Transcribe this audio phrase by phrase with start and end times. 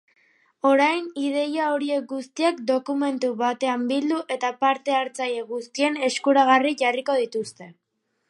[0.67, 7.69] Orain ideia horiek guztiak dokumentu batean bildu eta parte-hartzaile guztien eskuragarri jarriko dituzte.